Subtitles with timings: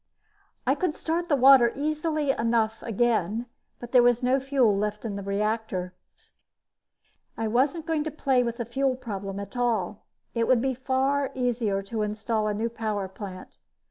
[0.65, 5.15] I could start the water again easily enough, but there was no fuel left in
[5.15, 5.93] the reactor.
[7.37, 10.07] I wasn't going to play with the fuel problem at all.
[10.33, 13.59] It would be far easier to install a new power plant.